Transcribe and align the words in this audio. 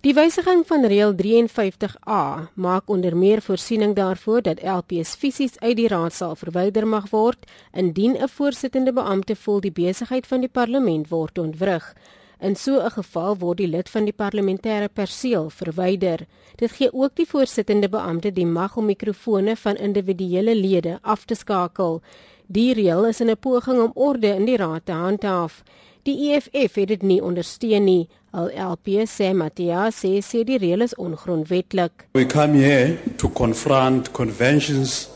Die 0.00 0.14
wysiging 0.16 0.62
van 0.64 0.86
reël 0.88 1.12
53A 1.12 2.20
maak 2.54 2.88
onder 2.88 3.16
meer 3.16 3.42
voorsiening 3.42 3.92
daarvoor 3.94 4.42
dat 4.42 4.62
LPS 4.64 5.10
fisies 5.14 5.58
uit 5.58 5.76
die 5.76 5.88
raadsaal 5.92 6.38
verwyder 6.40 6.86
mag 6.88 7.10
word 7.10 7.44
indien 7.72 8.16
'n 8.16 8.28
voorsittende 8.28 8.92
beampte 8.92 9.36
voel 9.36 9.60
die 9.60 9.72
besigheid 9.72 10.26
van 10.26 10.40
die 10.40 10.48
parlement 10.48 11.08
word 11.08 11.38
ontwrig. 11.38 11.94
In 12.38 12.56
so 12.56 12.80
'n 12.80 12.90
geval 12.90 13.36
word 13.36 13.56
die 13.56 13.68
lid 13.68 13.90
van 13.90 14.04
die 14.04 14.16
parlementêre 14.16 14.88
perseel 14.92 15.50
verwyder. 15.50 16.26
Dit 16.56 16.70
gee 16.70 16.92
ook 16.92 17.14
die 17.14 17.28
voorsittende 17.28 17.88
beampte 17.88 18.32
die 18.32 18.46
mag 18.46 18.76
om 18.76 18.84
mikrofone 18.84 19.56
van 19.56 19.76
individuele 19.76 20.54
lede 20.54 20.98
af 21.02 21.24
te 21.24 21.34
skakel. 21.34 22.02
Die 22.46 22.74
reël 22.74 23.06
is 23.06 23.20
in 23.20 23.30
'n 23.30 23.38
poging 23.38 23.80
om 23.80 23.90
orde 23.94 24.26
in 24.26 24.44
die 24.44 24.56
raad 24.56 24.86
te 24.86 24.92
handhaaf. 24.92 25.62
Die 26.08 26.32
EFF 26.32 26.78
het 26.80 26.88
dit 26.88 27.02
nie 27.04 27.18
ondersteun 27.20 27.84
nie. 27.84 28.08
Al 28.32 28.48
LP 28.56 29.02
sê 29.10 29.34
Matthias 29.36 29.98
sê 30.00 30.14
sê 30.24 30.44
die 30.48 30.56
reël 30.56 30.86
is 30.86 30.94
ongrondwettig. 30.96 32.06
We 32.14 32.24
come 32.24 32.56
here 32.56 32.96
to 33.18 33.28
confront 33.28 34.12
conventions, 34.16 35.10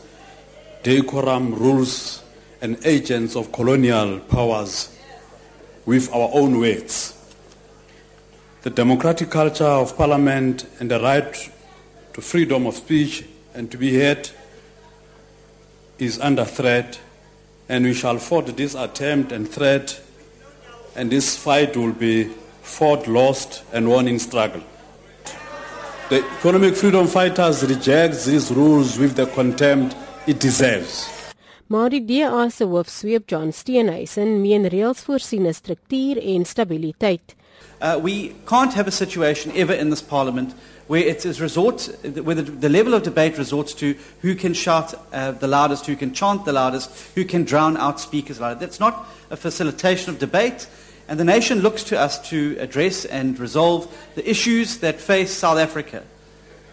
decorum 0.83 1.55
rules 1.55 2.21
and 2.61 2.77
agents 2.85 3.35
of 3.35 3.51
colonial 3.51 4.19
powers 4.19 4.89
with 5.85 6.11
our 6.13 6.29
own 6.33 6.59
words. 6.59 7.15
The 8.61 8.69
democratic 8.69 9.29
culture 9.29 9.65
of 9.65 9.97
parliament 9.97 10.65
and 10.79 10.91
the 10.91 10.99
right 10.99 11.33
to 12.13 12.21
freedom 12.21 12.67
of 12.67 12.75
speech 12.75 13.23
and 13.55 13.71
to 13.71 13.77
be 13.77 13.99
heard 13.99 14.29
is 15.97 16.19
under 16.19 16.45
threat 16.45 16.99
and 17.69 17.85
we 17.85 17.93
shall 17.93 18.19
fight 18.19 18.55
this 18.57 18.75
attempt 18.75 19.31
and 19.31 19.49
threat 19.49 19.99
and 20.95 21.09
this 21.09 21.37
fight 21.37 21.75
will 21.75 21.93
be 21.93 22.29
fought, 22.61 23.07
lost, 23.07 23.63
and 23.73 23.87
won 23.87 24.07
in 24.07 24.19
struggle. 24.19 24.61
The 26.09 26.23
economic 26.37 26.75
freedom 26.75 27.07
fighters 27.07 27.63
reject 27.63 28.25
these 28.25 28.51
rules 28.51 28.97
with 28.97 29.15
the 29.15 29.25
contempt 29.25 29.95
it 30.27 30.39
deserves. 30.39 31.09
Maar 31.67 31.89
die 31.89 32.05
DA 32.05 32.49
se 32.49 32.63
hoofsweep 32.63 33.29
John 33.29 33.51
Steenhuisen 33.51 34.41
meen 34.41 34.67
reëls 34.69 35.01
voorsien 35.01 35.47
'n 35.47 35.53
struktuur 35.53 36.17
en 36.17 36.45
stabiliteit. 36.45 37.35
Uh, 37.81 37.95
we 38.01 38.31
can't 38.45 38.73
have 38.73 38.87
a 38.87 38.91
situation 38.91 39.51
ever 39.55 39.77
in 39.77 39.89
this 39.89 40.01
parliament 40.01 40.53
where 40.87 41.03
it 41.03 41.25
is 41.25 41.39
where 41.39 42.35
the, 42.35 42.43
the 42.43 42.69
level 42.69 42.93
of 42.93 43.03
debate 43.03 43.37
resorts 43.37 43.73
to 43.73 43.95
who 44.21 44.35
can 44.35 44.53
shout 44.53 44.93
uh, 45.11 45.31
the 45.31 45.47
loudest, 45.47 45.85
who 45.87 45.95
can 45.95 46.13
chant 46.13 46.45
the 46.45 46.53
loudest, 46.53 46.91
who 47.15 47.25
can 47.25 47.43
drown 47.43 47.75
out 47.77 47.99
speakers 47.99 48.39
loudest. 48.39 48.59
That's 48.59 48.79
not 48.79 49.07
a 49.29 49.37
facilitation 49.37 50.11
of 50.11 50.19
debate. 50.19 50.67
And 51.07 51.19
the 51.19 51.25
nation 51.25 51.59
looks 51.59 51.83
to 51.85 51.99
us 51.99 52.29
to 52.29 52.57
address 52.59 53.05
and 53.05 53.37
resolve 53.39 53.95
the 54.15 54.27
issues 54.29 54.79
that 54.79 54.99
face 54.99 55.31
South 55.31 55.57
Africa. 55.57 56.03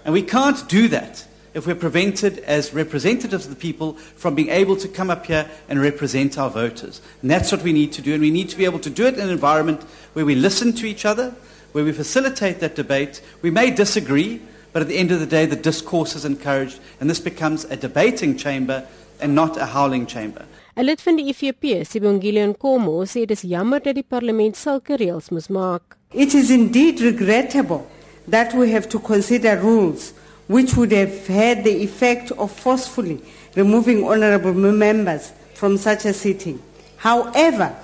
And 0.04 0.12
we 0.14 0.22
can't 0.22 0.66
do 0.68 0.88
that 0.88 1.26
if 1.54 1.66
we're 1.66 1.74
prevented 1.74 2.38
as 2.38 2.72
representatives 2.72 3.44
of 3.44 3.50
the 3.50 3.60
people 3.60 3.92
from 3.92 4.34
being 4.34 4.48
able 4.48 4.76
to 4.76 4.88
come 4.88 5.10
up 5.10 5.26
here 5.26 5.48
and 5.68 5.80
represent 5.80 6.38
our 6.38 6.48
voters. 6.48 7.02
And 7.20 7.30
that's 7.30 7.52
what 7.52 7.62
we 7.62 7.72
need 7.72 7.92
to 7.92 8.02
do. 8.02 8.14
And 8.14 8.22
we 8.22 8.30
need 8.30 8.48
to 8.48 8.56
be 8.56 8.64
able 8.64 8.78
to 8.80 8.90
do 8.90 9.06
it 9.06 9.14
in 9.14 9.20
an 9.20 9.28
environment 9.30 9.82
where 10.14 10.24
we 10.24 10.34
listen 10.34 10.72
to 10.74 10.86
each 10.86 11.04
other, 11.04 11.34
where 11.72 11.84
we 11.84 11.92
facilitate 11.92 12.60
that 12.60 12.74
debate. 12.74 13.20
We 13.42 13.50
may 13.50 13.70
disagree, 13.70 14.40
but 14.72 14.82
at 14.82 14.88
the 14.88 14.98
end 14.98 15.10
of 15.10 15.20
the 15.20 15.26
day, 15.26 15.46
the 15.46 15.56
discourse 15.56 16.14
is 16.14 16.24
encouraged. 16.24 16.78
And 17.00 17.10
this 17.10 17.20
becomes 17.20 17.64
a 17.64 17.76
debating 17.76 18.36
chamber 18.36 18.86
and 19.20 19.34
not 19.34 19.56
a 19.56 19.66
howling 19.66 20.06
chamber. 20.06 20.44
'n 20.76 20.86
Lid 20.86 21.00
van 21.02 21.16
die 21.16 21.24
IFP, 21.28 21.84
Sibongile 21.84 22.46
Nkomo, 22.46 23.04
sê 23.04 23.26
dis 23.26 23.42
jammer 23.42 23.80
dat 23.80 23.94
die 23.94 24.02
parlement 24.08 24.56
sulke 24.56 24.96
reëls 24.96 25.28
moes 25.30 25.48
maak. 25.48 25.98
It 26.14 26.34
is 26.34 26.50
indeed 26.50 27.00
regrettable 27.00 27.86
that 28.28 28.54
we 28.54 28.70
have 28.72 28.88
to 28.88 28.98
consider 28.98 29.60
rules 29.60 30.12
which 30.46 30.74
would 30.76 30.92
have 30.92 31.26
had 31.26 31.64
the 31.64 31.82
effect 31.82 32.32
of 32.32 32.50
forcefully 32.50 33.20
removing 33.54 34.04
honorable 34.04 34.54
members 34.54 35.32
from 35.54 35.76
such 35.76 36.04
a 36.04 36.12
sitting. 36.12 36.60
However, 36.96 37.74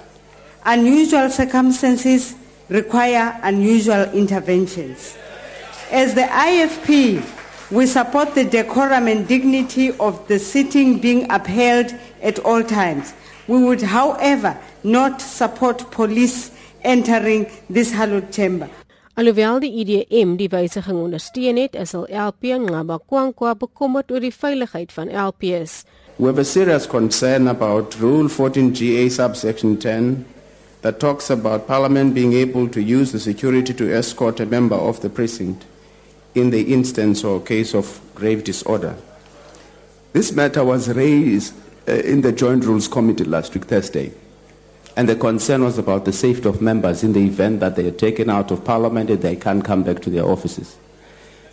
unusual 0.65 1.31
circumstances 1.31 2.35
require 2.69 3.39
unusual 3.43 4.05
interventions. 4.13 5.17
As 5.91 6.15
the 6.15 6.23
IFP, 6.23 7.23
we 7.71 7.87
support 7.87 8.35
the 8.35 8.45
decorum 8.45 9.09
and 9.09 9.27
dignity 9.27 9.93
of 9.99 10.27
the 10.29 10.39
sitting 10.39 10.99
being 10.99 11.31
upheld 11.31 11.95
at 12.23 12.39
all 12.41 12.63
times. 12.63 13.15
We 13.47 13.63
would, 13.63 13.83
however, 13.83 14.59
not 14.85 15.21
support 15.21 15.91
police 15.91 16.51
entering 16.83 17.51
this 17.71 17.93
hallowed 17.93 18.33
chamber. 18.33 18.69
Alhoewel 19.19 19.59
die 19.59 19.73
UDM 19.83 20.37
die 20.39 20.47
wysiging 20.49 21.01
ondersteun 21.03 21.57
het, 21.59 21.75
is 21.75 21.95
al 21.95 22.05
LP 22.07 22.53
Nqaba 22.55 23.01
Kwankwa 23.03 23.57
bekommerd 23.59 24.13
oor 24.15 24.23
die 24.23 24.31
veiligheid 24.31 24.93
van 24.95 25.11
LPs. 25.11 25.83
We 26.19 26.27
have 26.27 26.39
a 26.39 26.45
serious 26.45 26.87
concern 26.87 27.49
about 27.49 27.97
Rule 27.99 28.29
14GA 28.29 29.11
subsection 29.11 29.77
10 29.79 30.25
that 30.83 31.01
talks 31.01 31.31
about 31.31 31.67
Parliament 31.67 32.15
being 32.15 32.33
able 32.33 32.69
to 32.69 32.81
use 32.81 33.13
the 33.13 33.21
security 33.21 33.75
to 33.75 33.93
escort 33.93 34.41
a 34.41 34.47
member 34.47 34.77
of 34.77 35.01
the 35.01 35.11
precinct 35.11 35.65
in 36.35 36.51
the 36.51 36.73
instance 36.73 37.25
or 37.25 37.41
case 37.41 37.75
of 37.75 38.01
grave 38.15 38.45
disorder. 38.45 38.97
This 40.13 40.33
matter 40.33 40.65
was 40.65 40.89
raised 40.89 41.55
uh, 41.89 41.93
in 41.93 42.23
the 42.23 42.33
Joint 42.33 42.65
Rules 42.65 42.89
Committee 42.89 43.25
last 43.25 43.55
week, 43.55 43.65
Thursday. 43.65 44.13
And 44.97 45.09
the 45.09 45.17
concern 45.17 45.63
was 45.63 45.79
about 45.79 46.05
the 46.05 46.13
safety 46.13 46.49
of 46.49 46.61
members 46.61 47.05
in 47.05 47.13
the 47.13 47.25
event 47.25 47.61
that 47.61 47.77
they 47.77 47.87
are 47.87 47.93
taken 47.93 48.31
out 48.31 48.51
of 48.51 48.65
Parliament 48.65 49.11
and 49.11 49.23
they 49.23 49.37
can't 49.37 49.65
come 49.65 49.85
back 49.85 50.01
to 50.03 50.11
their 50.11 50.25
offices. 50.25 50.77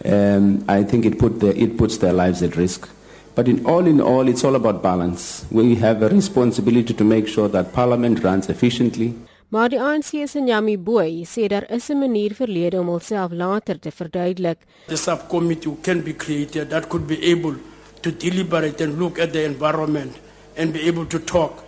Um, 0.03 0.65
I 0.67 0.83
think 0.83 1.05
it, 1.05 1.19
put 1.19 1.39
the, 1.39 1.55
it 1.55 1.77
puts 1.77 1.97
their 1.97 2.13
lives 2.13 2.41
at 2.41 2.55
risk. 2.55 2.89
But 3.35 3.47
in 3.49 3.65
all 3.65 3.85
in 3.85 3.99
all, 3.99 4.29
it's 4.29 4.45
all 4.45 4.55
about 4.55 4.81
balance. 4.81 5.45
We 5.51 5.75
have 5.75 6.01
a 6.01 6.07
responsibility 6.09 6.93
to 6.93 7.03
make 7.03 7.27
sure 7.27 7.49
that 7.49 7.73
Parliament 7.73 8.23
runs 8.23 8.47
efficiently. 8.47 9.13
Maar 9.49 9.69
die 9.69 9.79
ANC 9.79 10.27
se 10.27 10.39
Nyami 10.39 10.77
Booi 10.77 11.25
sê 11.25 11.47
daar 11.47 11.65
is 11.69 11.89
'n 11.89 11.99
manier 11.99 12.33
verlede 12.33 12.79
om 12.79 12.87
homself 12.87 13.31
later 13.31 13.79
te 13.79 13.91
verduidelik. 13.91 14.57
The 14.87 14.95
subcommittee 14.95 15.77
can 15.81 16.01
be 16.01 16.13
created 16.13 16.69
that 16.69 16.87
could 16.89 17.07
be 17.07 17.19
able 17.31 17.55
to 18.01 18.11
deliberate 18.11 18.83
and 18.83 18.99
look 18.99 19.19
at 19.19 19.33
the 19.33 19.43
environment 19.43 20.13
and 20.57 20.73
be 20.73 20.87
able 20.87 21.05
to 21.05 21.19
talk. 21.19 21.63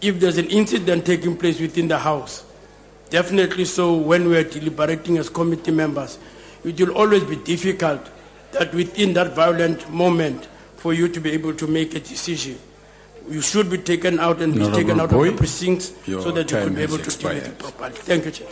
If 0.00 0.18
there's 0.20 0.38
an 0.38 0.48
incident 0.48 1.04
taking 1.04 1.36
place 1.36 1.60
within 1.60 1.88
the 1.88 1.98
House, 1.98 2.42
definitely 3.10 3.64
so 3.64 3.92
when 3.94 4.28
we 4.28 4.36
are 4.36 4.48
deliberating 4.48 5.18
as 5.18 5.28
committee 5.28 5.72
members, 5.72 6.18
it 6.64 6.80
will 6.80 6.94
always 6.94 7.24
be 7.24 7.36
difficult 7.36 8.00
that 8.52 8.72
within 8.74 9.12
that 9.14 9.34
violent 9.34 9.90
moment 9.90 10.48
for 10.80 10.94
you 10.94 11.08
to 11.08 11.20
be 11.20 11.30
able 11.32 11.52
to 11.54 11.66
make 11.66 11.94
a 11.94 12.00
decision. 12.00 12.56
You 13.28 13.42
should 13.42 13.68
be 13.70 13.76
taken 13.78 14.18
out 14.18 14.40
and 14.40 14.54
be 14.54 14.60
Honorable 14.64 14.78
taken 14.80 15.00
out 15.00 15.10
Booi, 15.10 15.28
of 15.28 15.34
the 15.34 15.38
precincts 15.38 15.92
so 16.06 16.30
that 16.32 16.50
you 16.50 16.56
time 16.56 16.68
could 16.68 16.76
be 16.76 16.82
able 16.82 16.98
to 16.98 17.18
deal 17.18 17.34
with 17.34 17.46
it 17.46 17.58
properly. 17.58 17.92
Thank 18.08 18.24
you, 18.24 18.32
Chair. 18.32 18.48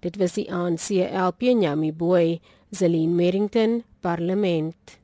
Dit 0.00 0.16
was 0.18 0.32
die 0.32 0.48
ANC 0.50 0.90
LP 1.12 1.54
Nyami 1.54 1.92
Booi, 1.92 2.40
Zalene 2.74 3.12
Merrington, 3.14 3.84
Parlement. 4.00 5.01